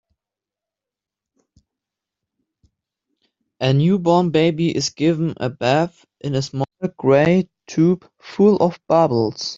[3.59, 6.65] A newborn baby is given a bath in a small
[6.97, 9.49] gray tub full of bubbles.